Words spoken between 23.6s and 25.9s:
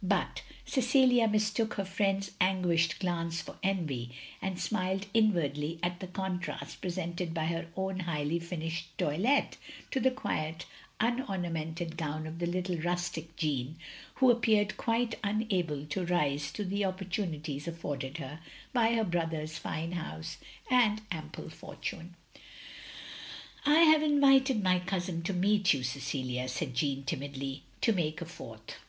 I have invited my cousin to meet you,